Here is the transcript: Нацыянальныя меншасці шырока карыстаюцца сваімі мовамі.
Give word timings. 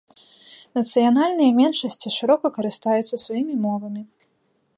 Нацыянальныя 0.77 1.51
меншасці 1.59 2.13
шырока 2.17 2.47
карыстаюцца 2.57 3.15
сваімі 3.27 3.55
мовамі. 3.69 4.01